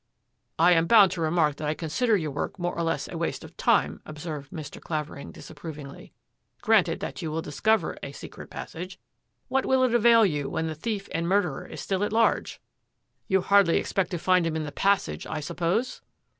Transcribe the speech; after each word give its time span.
"I 0.57 0.71
am 0.71 0.87
bound 0.87 1.11
to 1.11 1.21
remark 1.21 1.57
that 1.57 1.67
I 1.67 1.75
consider 1.75 2.17
your 2.17 2.31
work 2.31 2.57
more 2.57 2.73
or 2.75 2.81
less 2.81 3.07
a 3.07 3.19
waste 3.19 3.43
of 3.43 3.55
time," 3.55 4.01
observed 4.03 4.49
Mr. 4.49 4.81
Clavering 4.81 5.31
disapprovingly." 5.31 6.11
Granted! 6.63 7.01
that 7.01 7.21
you 7.21 7.39
discover 7.39 7.95
a 8.01 8.11
secret 8.11 8.49
passage, 8.49 8.99
what 9.47 9.63
will 9.63 9.83
it 9.83 9.93
avail 9.93 10.25
you 10.25 10.49
when 10.49 10.65
the 10.65 10.73
thief 10.73 11.07
and 11.13 11.27
murderer 11.29 11.67
is 11.67 11.81
still 11.81 12.03
at 12.03 12.11
large? 12.11 12.53
CLUE 12.53 12.57
OF 12.57 12.57
THE 12.57 12.79
BROKEN 12.79 13.03
CRUTCH 13.03 13.27
9S 13.27 13.27
You 13.27 13.41
hardly 13.49 13.77
expect 13.77 14.09
to 14.09 14.17
find 14.17 14.47
him 14.47 14.55
in 14.55 14.63
the 14.63 14.71
passage, 14.71 15.27
I 15.27 15.39
suppose? 15.39 16.01